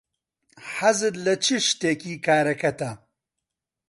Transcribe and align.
حەزت 0.73 1.15
لە 1.25 1.35
چ 1.45 1.47
شتێکی 1.67 2.15
کارەکەتە؟ 2.27 2.91